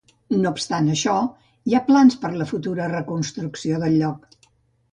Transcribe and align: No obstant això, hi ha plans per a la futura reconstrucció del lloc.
No 0.35 0.51
obstant 0.55 0.87
això, 0.93 1.13
hi 1.71 1.75
ha 1.75 1.83
plans 1.91 2.17
per 2.25 2.29
a 2.31 2.39
la 2.41 2.49
futura 2.55 2.89
reconstrucció 2.95 3.85
del 3.87 3.99
lloc. 4.03 4.53